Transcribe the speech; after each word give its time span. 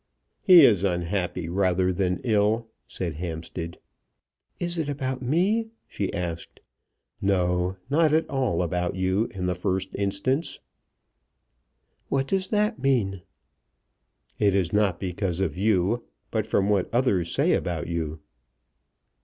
"He 0.41 0.61
is 0.61 0.83
unhappy 0.83 1.47
rather 1.47 1.93
than 1.93 2.21
ill," 2.23 2.69
said 2.87 3.13
Hampstead. 3.17 3.77
"Is 4.59 4.79
it 4.79 4.89
about 4.89 5.21
me?" 5.21 5.67
she 5.87 6.11
asked. 6.11 6.59
"No; 7.21 7.77
not 7.87 8.11
at 8.11 8.27
all 8.27 8.63
about 8.63 8.95
you 8.95 9.25
in 9.25 9.45
the 9.45 9.53
first 9.53 9.89
instance." 9.93 10.59
"What 12.09 12.25
does 12.25 12.47
that 12.47 12.81
mean?" 12.81 13.21
"It 14.39 14.55
is 14.55 14.73
not 14.73 14.99
because 14.99 15.39
of 15.39 15.55
you; 15.55 16.03
but 16.31 16.47
from 16.47 16.67
what 16.67 16.89
others 16.91 17.31
say 17.31 17.53
about 17.53 17.85
you." 17.85 18.21